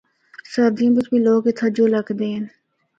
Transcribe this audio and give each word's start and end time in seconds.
سردیاں 0.51 0.93
بچ 0.95 1.05
بھی 1.11 1.19
لوگ 1.27 1.41
اِتھا 1.49 1.67
جُل 1.75 1.91
ہکدے 1.99 2.27
ہن۔ 2.33 2.45